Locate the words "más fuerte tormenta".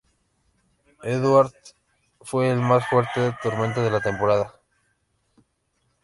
2.67-3.83